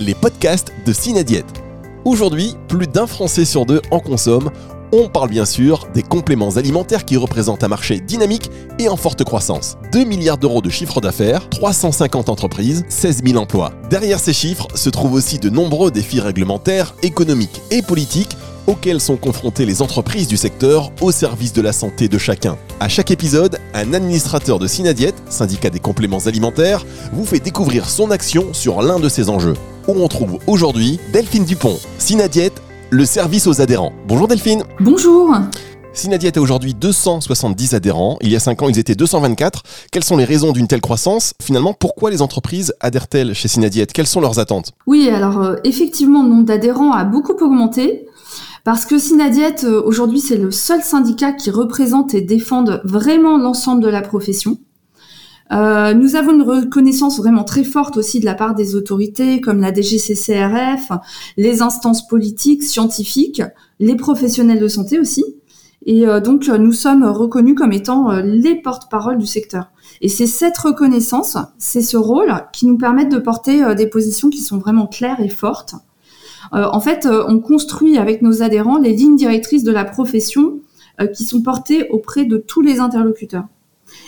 les 0.00 0.14
podcasts 0.14 0.72
de 0.86 0.92
Cinadiète. 0.92 1.46
Aujourd'hui, 2.04 2.54
plus 2.68 2.86
d'un 2.86 3.06
Français 3.06 3.44
sur 3.44 3.66
deux 3.66 3.82
en 3.90 4.00
consomme. 4.00 4.50
On 4.92 5.08
parle 5.08 5.28
bien 5.28 5.44
sûr 5.44 5.86
des 5.92 6.02
compléments 6.02 6.56
alimentaires 6.56 7.04
qui 7.04 7.16
représentent 7.16 7.62
un 7.64 7.68
marché 7.68 8.00
dynamique 8.00 8.50
et 8.78 8.88
en 8.88 8.96
forte 8.96 9.24
croissance. 9.24 9.76
2 9.92 10.04
milliards 10.04 10.38
d'euros 10.38 10.62
de 10.62 10.70
chiffre 10.70 11.00
d'affaires, 11.00 11.48
350 11.50 12.28
entreprises, 12.28 12.84
16 12.88 13.22
000 13.24 13.38
emplois. 13.38 13.72
Derrière 13.90 14.18
ces 14.18 14.32
chiffres 14.32 14.68
se 14.74 14.88
trouvent 14.88 15.12
aussi 15.12 15.38
de 15.38 15.50
nombreux 15.50 15.90
défis 15.90 16.20
réglementaires, 16.20 16.94
économiques 17.02 17.60
et 17.70 17.82
politiques 17.82 18.36
auxquels 18.66 19.00
sont 19.00 19.16
confrontées 19.16 19.64
les 19.66 19.82
entreprises 19.82 20.28
du 20.28 20.36
secteur 20.36 20.90
au 21.00 21.10
service 21.10 21.52
de 21.52 21.62
la 21.62 21.72
santé 21.72 22.08
de 22.08 22.18
chacun. 22.18 22.56
À 22.80 22.88
chaque 22.88 23.10
épisode, 23.10 23.58
un 23.74 23.94
administrateur 23.94 24.58
de 24.58 24.66
Synadiète, 24.66 25.16
syndicat 25.28 25.70
des 25.70 25.80
compléments 25.80 26.26
alimentaires, 26.26 26.84
vous 27.12 27.24
fait 27.24 27.40
découvrir 27.40 27.88
son 27.88 28.10
action 28.10 28.52
sur 28.52 28.82
l'un 28.82 29.00
de 29.00 29.08
ces 29.08 29.30
enjeux. 29.30 29.54
Où 29.88 30.02
on 30.02 30.08
trouve 30.08 30.38
aujourd'hui 30.46 31.00
Delphine 31.14 31.46
Dupont, 31.46 31.78
Synadiète, 31.96 32.60
le 32.90 33.06
service 33.06 33.46
aux 33.46 33.62
adhérents. 33.62 33.94
Bonjour 34.06 34.28
Delphine. 34.28 34.62
Bonjour. 34.80 35.34
Synadiète 35.94 36.36
a 36.36 36.42
aujourd'hui 36.42 36.74
270 36.74 37.74
adhérents. 37.74 38.18
Il 38.20 38.30
y 38.30 38.36
a 38.36 38.38
5 38.38 38.60
ans, 38.60 38.68
ils 38.68 38.78
étaient 38.78 38.94
224. 38.94 39.62
Quelles 39.90 40.04
sont 40.04 40.18
les 40.18 40.26
raisons 40.26 40.52
d'une 40.52 40.66
telle 40.66 40.82
croissance? 40.82 41.32
Finalement, 41.42 41.72
pourquoi 41.72 42.10
les 42.10 42.20
entreprises 42.20 42.74
adhèrent-elles 42.80 43.32
chez 43.32 43.48
Synadiète 43.48 43.94
Quelles 43.94 44.06
sont 44.06 44.20
leurs 44.20 44.38
attentes? 44.38 44.72
Oui, 44.86 45.08
alors 45.08 45.42
euh, 45.42 45.56
effectivement, 45.64 46.22
le 46.22 46.28
nombre 46.28 46.44
d'adhérents 46.44 46.92
a 46.92 47.04
beaucoup 47.04 47.42
augmenté. 47.42 48.04
Parce 48.64 48.84
que 48.84 48.98
Synadiet, 48.98 49.64
euh, 49.64 49.82
aujourd'hui, 49.82 50.20
c'est 50.20 50.36
le 50.36 50.50
seul 50.50 50.82
syndicat 50.82 51.32
qui 51.32 51.50
représente 51.50 52.12
et 52.12 52.20
défend 52.20 52.62
vraiment 52.84 53.38
l'ensemble 53.38 53.82
de 53.82 53.88
la 53.88 54.02
profession. 54.02 54.58
Euh, 55.52 55.94
nous 55.94 56.16
avons 56.16 56.32
une 56.32 56.42
reconnaissance 56.42 57.18
vraiment 57.18 57.44
très 57.44 57.64
forte 57.64 57.96
aussi 57.96 58.20
de 58.20 58.24
la 58.24 58.34
part 58.34 58.54
des 58.54 58.74
autorités 58.74 59.40
comme 59.40 59.60
la 59.60 59.72
DGCCRF, 59.72 60.92
les 61.36 61.62
instances 61.62 62.06
politiques, 62.06 62.62
scientifiques, 62.62 63.42
les 63.80 63.96
professionnels 63.96 64.60
de 64.60 64.68
santé 64.68 64.98
aussi. 64.98 65.24
Et 65.86 66.06
euh, 66.06 66.20
donc, 66.20 66.48
nous 66.48 66.72
sommes 66.72 67.04
reconnus 67.04 67.54
comme 67.54 67.72
étant 67.72 68.12
les 68.20 68.56
porte-parole 68.56 69.18
du 69.18 69.26
secteur. 69.26 69.70
Et 70.00 70.08
c'est 70.08 70.26
cette 70.26 70.58
reconnaissance, 70.58 71.38
c'est 71.58 71.82
ce 71.82 71.96
rôle 71.96 72.32
qui 72.52 72.66
nous 72.66 72.76
permettent 72.76 73.12
de 73.12 73.18
porter 73.18 73.74
des 73.74 73.86
positions 73.86 74.28
qui 74.28 74.40
sont 74.40 74.58
vraiment 74.58 74.86
claires 74.86 75.20
et 75.20 75.28
fortes 75.28 75.74
euh, 76.54 76.66
en 76.70 76.80
fait, 76.80 77.06
euh, 77.06 77.24
on 77.28 77.40
construit 77.40 77.98
avec 77.98 78.22
nos 78.22 78.42
adhérents 78.42 78.78
les 78.78 78.92
lignes 78.92 79.16
directrices 79.16 79.64
de 79.64 79.72
la 79.72 79.84
profession 79.84 80.60
euh, 81.00 81.06
qui 81.06 81.24
sont 81.24 81.42
portées 81.42 81.88
auprès 81.90 82.24
de 82.24 82.38
tous 82.38 82.60
les 82.60 82.80
interlocuteurs. 82.80 83.44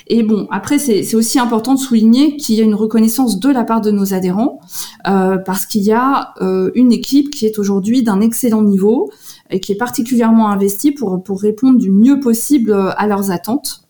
Et 0.06 0.22
bon, 0.22 0.46
après, 0.50 0.78
c'est 0.78 1.14
aussi 1.14 1.38
important 1.38 1.74
de 1.74 1.78
souligner 1.78 2.36
qu'il 2.36 2.56
y 2.56 2.60
a 2.60 2.64
une 2.64 2.74
reconnaissance 2.74 3.38
de 3.38 3.48
la 3.48 3.64
part 3.64 3.80
de 3.80 3.90
nos 3.90 4.14
adhérents, 4.14 4.60
parce 5.04 5.66
qu'il 5.66 5.82
y 5.82 5.92
a 5.92 6.34
une 6.74 6.92
équipe 6.92 7.30
qui 7.30 7.46
est 7.46 7.58
aujourd'hui 7.58 8.02
d'un 8.02 8.20
excellent 8.20 8.62
niveau 8.62 9.10
et 9.50 9.60
qui 9.60 9.72
est 9.72 9.76
particulièrement 9.76 10.50
investie 10.50 10.92
pour, 10.92 11.22
répondre 11.40 11.78
du 11.78 11.90
mieux 11.90 12.20
possible 12.20 12.72
à 12.96 13.06
leurs 13.06 13.30
attentes. 13.30 13.82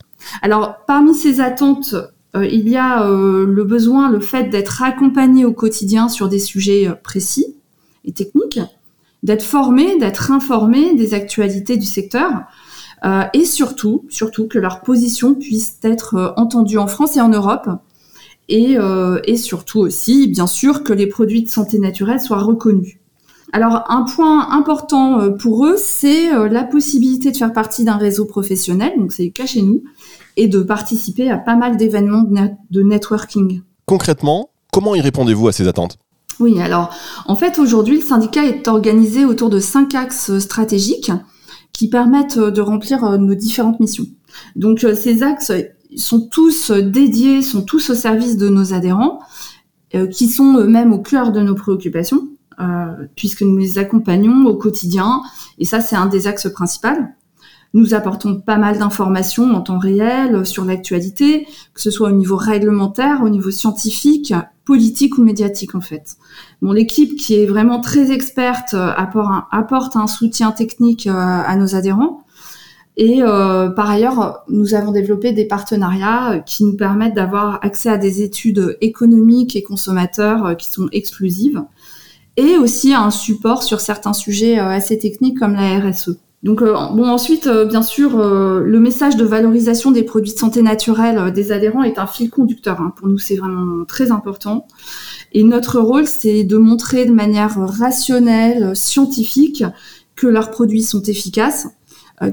Alors, 0.43 0.77
parmi 0.87 1.15
ces 1.15 1.41
attentes, 1.41 1.95
il 2.35 2.69
y 2.69 2.77
a 2.77 3.07
le 3.09 3.65
besoin, 3.65 4.11
le 4.11 4.21
fait 4.21 4.45
d'être 4.51 4.83
accompagné 4.83 5.45
au 5.45 5.53
quotidien 5.53 6.09
sur 6.09 6.29
des 6.29 6.39
sujets 6.39 6.89
précis 7.03 7.57
et 8.05 8.13
techniques, 8.13 8.61
d'être 9.23 9.43
formés, 9.43 9.99
d'être 9.99 10.31
informés 10.31 10.95
des 10.95 11.15
actualités 11.15 11.77
du 11.77 11.87
secteur, 11.87 12.31
euh, 13.05 13.25
et 13.33 13.45
surtout, 13.45 14.05
surtout 14.09 14.47
que 14.47 14.59
leur 14.59 14.83
position 14.83 15.35
puisse 15.35 15.79
être 15.83 16.15
euh, 16.15 16.33
entendue 16.37 16.79
en 16.79 16.87
France 16.87 17.17
et 17.17 17.21
en 17.21 17.29
Europe, 17.29 17.69
et, 18.49 18.77
euh, 18.79 19.21
et 19.25 19.37
surtout 19.37 19.81
aussi, 19.81 20.29
bien 20.29 20.47
sûr, 20.47 20.83
que 20.83 20.93
les 20.93 21.07
produits 21.07 21.43
de 21.43 21.49
santé 21.49 21.79
naturelle 21.79 22.21
soient 22.21 22.43
reconnus. 22.43 22.97
Alors, 23.53 23.85
un 23.89 24.03
point 24.03 24.51
important 24.51 25.33
pour 25.33 25.67
eux, 25.67 25.77
c'est 25.77 26.31
la 26.49 26.63
possibilité 26.63 27.33
de 27.33 27.37
faire 27.37 27.53
partie 27.53 27.83
d'un 27.83 27.97
réseau 27.97 28.25
professionnel, 28.25 28.93
donc 28.97 29.11
c'est 29.11 29.25
le 29.25 29.31
cas 29.31 29.47
chez 29.47 29.63
nous, 29.63 29.83
et 30.37 30.47
de 30.47 30.61
participer 30.61 31.29
à 31.31 31.37
pas 31.37 31.57
mal 31.57 31.77
d'événements 31.77 32.25
de 32.71 32.83
networking. 32.83 33.63
Concrètement, 33.87 34.51
comment 34.73 34.95
y 34.95 35.01
répondez-vous 35.01 35.49
à 35.49 35.53
ces 35.53 35.67
attentes? 35.67 35.99
Oui, 36.39 36.61
alors 36.61 36.91
en 37.27 37.35
fait 37.37 37.59
aujourd'hui 37.59 37.97
le 37.97 38.03
syndicat 38.03 38.45
est 38.45 38.67
organisé 38.67 39.25
autour 39.25 39.51
de 39.51 39.59
cinq 39.59 39.95
axes 39.95 40.39
stratégiques 40.39 41.13
qui 41.73 41.89
permettent 41.89 42.39
de 42.39 42.61
remplir 42.61 43.05
euh, 43.05 43.19
nos 43.19 43.35
différentes 43.35 43.81
missions. 43.81 44.07
Donc 44.57 44.85
euh, 44.85 44.95
ces 44.95 45.23
axes 45.23 45.53
sont 45.97 46.29
tous 46.29 46.71
dédiés, 46.71 47.43
sont 47.43 47.63
tous 47.63 47.91
au 47.91 47.95
service 47.95 48.37
de 48.37 48.49
nos 48.49 48.75
adhérents, 48.75 49.21
euh, 49.95 50.07
qui 50.07 50.29
sont 50.29 50.57
eux-mêmes 50.59 50.93
au 50.93 51.01
cœur 51.01 51.33
de 51.33 51.41
nos 51.41 51.55
préoccupations, 51.55 52.29
puisque 53.17 53.41
nous 53.41 53.57
les 53.57 53.79
accompagnons 53.79 54.45
au 54.45 54.55
quotidien, 54.55 55.23
et 55.59 55.65
ça 55.65 55.81
c'est 55.81 55.97
un 55.97 56.07
des 56.07 56.27
axes 56.27 56.51
principaux. 56.53 56.89
Nous 57.73 57.95
apportons 57.95 58.41
pas 58.41 58.57
mal 58.57 58.79
d'informations 58.79 59.55
en 59.55 59.61
temps 59.61 59.79
réel 59.79 60.45
sur 60.45 60.65
l'actualité, 60.65 61.47
que 61.73 61.81
ce 61.81 61.91
soit 61.91 62.09
au 62.09 62.13
niveau 62.13 62.37
réglementaire, 62.37 63.23
au 63.23 63.29
niveau 63.29 63.53
scientifique, 63.53 64.35
politique 64.71 65.19
ou 65.19 65.25
médiatique 65.25 65.75
en 65.75 65.81
fait. 65.81 66.17
Bon, 66.63 66.71
l'équipe 66.71 67.17
qui 67.17 67.35
est 67.35 67.47
vraiment 67.47 67.81
très 67.81 68.13
experte 68.13 68.75
euh, 68.75 68.93
apporte 69.51 69.97
un, 69.97 70.07
soutien 70.07 70.53
technique 70.53 71.09
euh, 71.09 71.13
à 71.13 71.57
nos 71.57 71.75
adhérents. 71.75 72.25
Et 72.97 73.21
euh, 73.21 73.69
par 73.71 73.91
ailleurs, 73.91 74.45
nous 74.49 74.75
avons 74.75 74.93
développé 74.93 75.33
des 75.33 75.45
partenariats 75.45 76.41
qui 76.47 76.65
nous 76.65 76.77
permettent 76.77 77.15
d'avoir 77.15 77.59
accès 77.65 77.89
à 77.89 77.99
des 77.99 78.23
études 78.23 78.77
économiques 78.81 79.57
et 79.57 79.65
consommateurs 79.65 80.57
qui 80.57 80.69
sont 80.69 80.89
exclusives, 80.93 81.65
et 82.37 82.57
aussi 82.57 82.93
à 82.93 83.03
un 83.03 83.11
support 83.11 83.65
sur 83.65 83.81
certains 83.81 84.13
sujets 84.13 84.59
assez 84.59 84.99
techniques 84.99 85.39
comme 85.39 85.55
la 85.55 85.81
RSE. 85.81 86.17
Donc 86.43 86.63
euh, 86.63 86.73
bon 86.95 87.07
ensuite 87.07 87.47
euh, 87.47 87.67
bien 87.67 87.83
sûr 87.83 88.19
euh, 88.19 88.61
le 88.61 88.81
message 88.81 89.17
de 89.17 89.27
valorisation 89.27 89.91
des 89.91 90.03
produits 90.03 90.33
de 90.33 90.39
santé 90.39 90.63
naturelle 90.63 91.33
des 91.35 91.53
adhérents 91.53 91.83
est 91.83 91.99
un 91.99 92.07
fil 92.07 92.31
conducteur 92.31 92.81
hein. 92.81 92.95
pour 92.97 93.09
nous 93.09 93.19
c'est 93.19 93.37
vraiment 93.37 93.85
très 93.85 94.11
important 94.11 94.67
et 95.33 95.45
notre 95.45 95.81
rôle 95.81 96.07
c'est 96.07 96.45
de 96.45 96.57
montrer 96.57 97.05
de 97.05 97.13
manière 97.13 97.59
rationnelle 97.59 98.75
scientifique 98.75 99.65
que 100.17 100.27
leurs 100.27 100.51
produits 100.51 100.83
sont 100.83 101.03
efficaces 101.03 101.69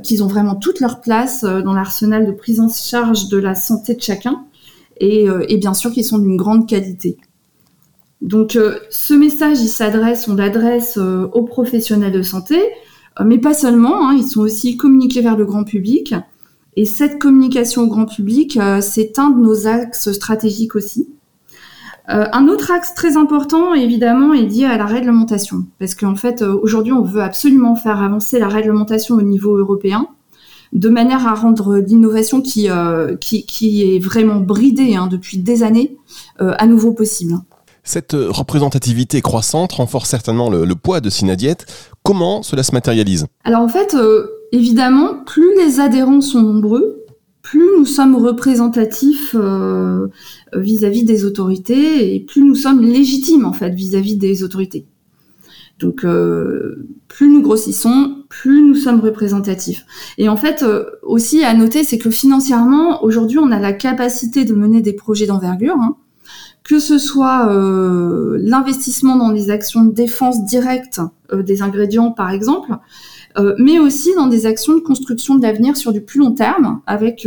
qu'ils 0.04 0.22
ont 0.22 0.28
vraiment 0.28 0.56
toute 0.56 0.82
leur 0.82 1.00
place 1.00 1.44
dans 1.44 1.74
l'arsenal 1.74 2.26
de 2.28 2.34
prise 2.34 2.60
en 2.60 2.68
charge 2.68 3.30
de 3.30 3.38
la 3.38 3.56
santé 3.56 3.96
de 3.96 4.02
chacun 4.02 4.44
et, 4.98 5.28
et 5.48 5.58
bien 5.58 5.74
sûr 5.74 5.92
qu'ils 5.92 6.04
sont 6.04 6.18
d'une 6.18 6.36
grande 6.36 6.68
qualité. 6.68 7.16
Donc 8.22 8.60
ce 8.90 9.14
message 9.14 9.62
il 9.62 9.70
s'adresse 9.70 10.28
on 10.28 10.36
l'adresse 10.36 10.98
aux 10.98 11.44
professionnels 11.44 12.12
de 12.12 12.22
santé 12.22 12.58
euh, 12.58 12.66
mais 13.26 13.38
pas 13.38 13.54
seulement, 13.54 14.10
hein, 14.10 14.16
ils 14.16 14.28
sont 14.28 14.42
aussi 14.42 14.78
communiqués 14.78 15.22
vers 15.22 15.38
le 15.38 15.46
grand 15.46 15.64
public. 15.64 16.14
Et 16.76 16.86
cette 16.86 17.20
communication 17.20 17.84
au 17.84 17.88
grand 17.88 18.06
public, 18.06 18.58
euh, 18.58 18.82
c'est 18.82 19.18
un 19.18 19.32
de 19.32 19.40
nos 19.40 19.68
axes 19.68 20.12
stratégiques 20.12 20.76
aussi. 20.76 21.10
Euh, 22.10 22.26
un 22.32 22.48
autre 22.48 22.72
axe 22.72 22.94
très 22.94 23.18
important, 23.18 23.74
évidemment, 23.74 24.34
est 24.34 24.44
lié 24.44 24.66
à 24.66 24.78
la 24.78 24.86
réglementation. 24.86 25.66
Parce 25.80 25.96
qu'en 25.96 26.16
fait, 26.16 26.42
aujourd'hui, 26.42 26.94
on 26.94 27.02
veut 27.02 27.22
absolument 27.22 27.76
faire 27.76 28.02
avancer 28.02 28.40
la 28.40 28.48
réglementation 28.48 29.16
au 29.16 29.24
niveau 29.24 29.58
européen, 29.58 30.08
de 30.72 30.90
manière 30.90 31.28
à 31.28 31.34
rendre 31.34 31.78
l'innovation 31.78 32.42
qui, 32.42 32.70
qui, 33.20 33.96
est 33.96 34.00
vraiment 34.00 34.40
bridée 34.40 34.96
hein, 34.96 35.08
depuis 35.08 35.38
des 35.40 35.64
années 35.64 35.98
à 36.40 36.68
nouveau 36.68 36.94
possible. 36.94 37.40
Cette 37.88 38.12
représentativité 38.12 39.22
croissante 39.22 39.72
renforce 39.72 40.10
certainement 40.10 40.50
le, 40.50 40.76
poids 40.76 41.00
de 41.00 41.10
Synadiète. 41.10 41.66
Comment 42.08 42.42
cela 42.42 42.64
se 42.64 42.72
matérialise 42.72 43.26
Alors 43.44 43.60
en 43.60 43.68
fait, 43.68 43.94
euh, 43.94 44.28
évidemment, 44.54 45.26
plus 45.26 45.58
les 45.58 45.82
adhérents 45.82 46.22
sont 46.22 46.42
nombreux, 46.42 47.04
plus 47.42 47.66
nous 47.78 47.86
sommes 47.86 48.16
représentatifs 48.16 49.36
euh, 49.38 50.08
vis-à-vis 50.54 51.04
des 51.04 51.26
autorités 51.26 52.16
et 52.16 52.22
plus 52.22 52.46
nous 52.46 52.56
sommes 52.56 52.82
légitimes 52.82 53.44
en 53.44 53.52
fait 53.52 53.72
vis-à-vis 53.72 54.16
des 54.16 54.42
autorités. 54.42 54.88
Donc 55.80 56.06
euh, 56.06 56.88
plus 57.10 57.28
nous 57.28 57.42
grossissons, 57.42 58.24
plus 58.30 58.62
nous 58.62 58.76
sommes 58.76 59.02
représentatifs. 59.02 59.86
Et 60.18 60.30
en 60.30 60.38
fait, 60.38 60.64
aussi 61.04 61.44
à 61.44 61.54
noter, 61.56 61.84
c'est 61.84 61.98
que 61.98 62.10
financièrement, 62.10 63.04
aujourd'hui, 63.04 63.38
on 63.38 63.52
a 63.52 63.60
la 63.60 63.74
capacité 63.74 64.46
de 64.46 64.54
mener 64.54 64.82
des 64.82 64.94
projets 64.94 65.26
d'envergure. 65.26 65.76
Hein 65.76 65.98
que 66.68 66.80
ce 66.80 66.98
soit 66.98 67.50
euh, 67.50 68.38
l'investissement 68.42 69.16
dans 69.16 69.32
les 69.32 69.50
actions 69.50 69.86
de 69.86 69.94
défense 69.94 70.44
directe 70.44 71.00
euh, 71.32 71.42
des 71.42 71.62
ingrédients, 71.62 72.12
par 72.12 72.30
exemple, 72.30 72.76
euh, 73.38 73.56
mais 73.58 73.80
aussi 73.80 74.14
dans 74.16 74.28
des 74.28 74.46
actions 74.46 74.74
de 74.74 74.82
construction 74.82 75.36
de 75.36 75.44
l'avenir 75.44 75.78
sur 75.78 75.94
du 75.94 76.02
plus 76.02 76.20
long 76.20 76.34
terme, 76.34 76.82
avec 76.86 77.26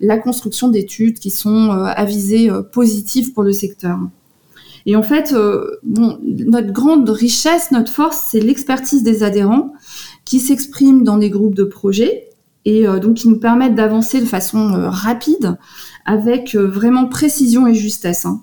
la 0.00 0.18
construction 0.18 0.68
d'études 0.68 1.18
qui 1.18 1.30
sont 1.30 1.70
avisées 1.70 2.50
positives 2.72 3.32
pour 3.32 3.42
le 3.42 3.52
secteur. 3.52 3.98
Et 4.84 4.94
en 4.94 5.02
fait, 5.02 5.34
notre 5.82 6.72
grande 6.72 7.08
richesse, 7.08 7.72
notre 7.72 7.90
force, 7.90 8.28
c'est 8.30 8.40
l'expertise 8.40 9.02
des 9.02 9.24
adhérents 9.24 9.72
qui 10.24 10.38
s'expriment 10.38 11.02
dans 11.02 11.16
des 11.16 11.30
groupes 11.30 11.56
de 11.56 11.64
projets 11.64 12.25
et 12.68 12.84
donc 13.00 13.14
qui 13.14 13.28
nous 13.28 13.38
permettent 13.38 13.76
d'avancer 13.76 14.20
de 14.20 14.26
façon 14.26 14.90
rapide 14.90 15.56
avec 16.06 16.54
euh, 16.54 16.66
vraiment 16.66 17.06
précision 17.06 17.66
et 17.66 17.74
justesse. 17.74 18.24
Hein. 18.24 18.42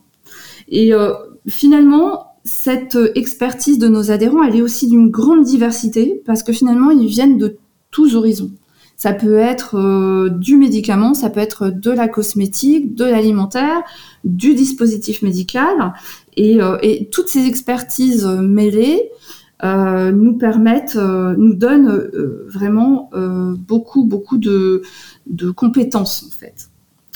Et 0.68 0.94
euh, 0.94 1.14
finalement, 1.48 2.36
cette 2.44 2.98
expertise 3.16 3.80
de 3.80 3.88
nos 3.88 4.12
adhérents, 4.12 4.44
elle 4.44 4.56
est 4.56 4.62
aussi 4.62 4.88
d'une 4.88 5.10
grande 5.10 5.44
diversité 5.44 6.22
parce 6.26 6.44
que 6.44 6.54
finalement, 6.54 6.92
ils 6.92 7.08
viennent 7.08 7.38
de 7.38 7.58
tous 7.90 8.16
horizons. 8.16 8.52
Ça 8.96 9.14
peut 9.14 9.38
être 9.38 9.76
euh, 9.78 10.30
du 10.30 10.56
médicament, 10.56 11.14
ça 11.14 11.30
peut 11.30 11.40
être 11.40 11.70
de 11.70 11.92
la 11.92 12.08
cosmétique, 12.08 12.96
de 12.96 13.06
l'alimentaire, 13.06 13.82
du 14.24 14.54
dispositif 14.54 15.22
médical. 15.22 15.94
Et, 16.38 16.62
euh, 16.62 16.78
toutes 17.12 17.28
ces 17.28 17.46
expertises 17.46 18.26
mêlées 18.26 19.02
euh, 19.02 19.43
nous 19.64 20.38
permettent, 20.38 20.98
euh, 20.98 21.36
nous 21.38 21.54
donnent 21.54 21.90
euh, 21.90 22.46
vraiment 22.50 23.10
beaucoup, 23.58 24.06
beaucoup 24.06 24.38
de, 24.38 24.82
de, 25.28 25.52
compétences 25.52 26.26
en 26.28 26.38
fait. 26.38 26.70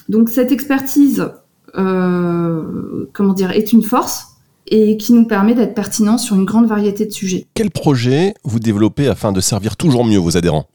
Donc 0.08 0.30
cette 0.30 0.52
expertise, 0.52 1.28
comment 1.74 3.34
dire, 3.36 3.52
est 3.52 3.74
une 3.74 3.84
force 3.84 4.28
et 4.70 4.98
qui 4.98 5.14
nous 5.14 5.26
permet 5.26 5.56
d'être 5.56 5.74
pertinent 5.74 6.18
sur 6.18 6.36
une 6.36 6.46
grande 6.46 6.68
variété 6.68 7.06
de 7.06 7.12
sujets. 7.12 7.48
Quel 7.54 7.72
projet 7.72 8.34
vous 8.44 8.60
développez 8.60 9.08
afin 9.08 9.32
de 9.32 9.40
servir 9.42 9.78
toujours 9.78 10.06
mieux 10.06 10.20
vos 10.20 10.38
adhérents? 10.38 10.68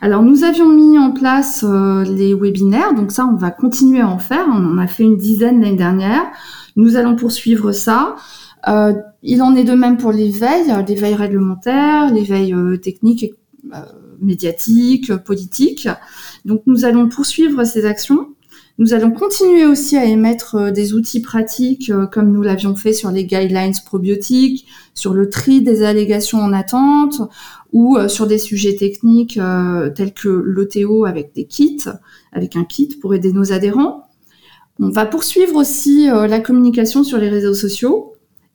Alors 0.00 0.22
nous 0.22 0.44
avions 0.44 0.68
mis 0.68 0.98
en 0.98 1.12
place 1.12 1.62
les 1.62 2.34
webinaires, 2.34 2.94
donc 2.94 3.12
ça 3.12 3.26
on 3.26 3.36
va 3.36 3.50
continuer 3.50 4.00
à 4.00 4.08
en 4.08 4.18
faire. 4.18 4.46
On 4.48 4.74
en 4.74 4.78
a 4.78 4.86
fait 4.86 5.02
une 5.04 5.16
dizaine 5.16 5.60
l'année 5.62 5.76
dernière. 5.76 6.24
Nous 6.76 6.96
allons 6.96 7.16
poursuivre 7.16 7.72
ça. 7.72 8.16
Euh, 8.68 8.94
il 9.22 9.42
en 9.42 9.54
est 9.56 9.64
de 9.64 9.72
même 9.72 9.96
pour 9.96 10.12
l'éveil, 10.12 10.70
euh, 10.70 10.82
l'éveil 10.82 11.14
réglementaire, 11.14 12.12
l'éveil 12.12 12.54
euh, 12.54 12.76
technique, 12.76 13.32
médiatique, 14.20 15.14
politique. 15.16 15.88
Donc 16.44 16.62
nous 16.66 16.84
allons 16.84 17.08
poursuivre 17.08 17.64
ces 17.64 17.86
actions. 17.86 18.28
Nous 18.76 18.92
allons 18.92 19.12
continuer 19.12 19.66
aussi 19.66 19.96
à 19.96 20.04
émettre 20.04 20.72
des 20.72 20.94
outils 20.94 21.20
pratiques 21.22 21.92
comme 22.10 22.32
nous 22.32 22.42
l'avions 22.42 22.74
fait 22.74 22.92
sur 22.92 23.10
les 23.12 23.24
guidelines 23.24 23.72
probiotiques, 23.86 24.66
sur 24.94 25.14
le 25.14 25.30
tri 25.30 25.62
des 25.62 25.84
allégations 25.84 26.38
en 26.38 26.52
attente 26.52 27.22
ou 27.72 27.96
sur 28.08 28.26
des 28.26 28.38
sujets 28.38 28.74
techniques 28.74 29.38
tels 29.94 30.12
que 30.12 30.28
l'OTO 30.28 31.04
avec 31.04 31.32
des 31.34 31.44
kits, 31.44 31.84
avec 32.32 32.56
un 32.56 32.64
kit 32.64 32.88
pour 33.00 33.14
aider 33.14 33.32
nos 33.32 33.52
adhérents. 33.52 34.08
On 34.80 34.90
va 34.90 35.06
poursuivre 35.06 35.54
aussi 35.54 36.08
la 36.08 36.40
communication 36.40 37.04
sur 37.04 37.18
les 37.18 37.28
réseaux 37.28 37.54
sociaux 37.54 38.13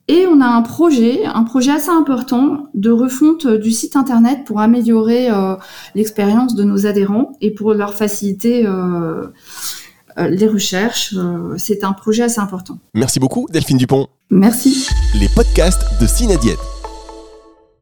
et 0.09 0.25
on 0.25 0.41
a 0.41 0.47
un 0.47 0.63
projet, 0.63 1.23
un 1.25 1.43
projet 1.43 1.71
assez 1.71 1.91
important 1.91 2.63
de 2.73 2.89
refonte 2.89 3.45
du 3.45 3.71
site 3.71 3.95
internet 3.95 4.39
pour 4.43 4.59
améliorer 4.59 5.29
euh, 5.29 5.55
l'expérience 5.93 6.55
de 6.55 6.63
nos 6.63 6.87
adhérents 6.87 7.33
et 7.41 7.51
pour 7.51 7.75
leur 7.75 7.93
faciliter 7.93 8.65
euh, 8.65 9.27
euh, 10.17 10.27
les 10.27 10.47
recherches. 10.47 11.15
C'est 11.57 11.83
un 11.83 11.93
projet 11.93 12.23
assez 12.23 12.39
important. 12.39 12.79
Merci 12.95 13.19
beaucoup 13.19 13.47
Delphine 13.51 13.77
Dupont. 13.77 14.07
Merci. 14.31 14.87
Les 15.13 15.29
podcasts 15.29 15.85
de 16.01 16.07
Cinadiète. 16.07 16.68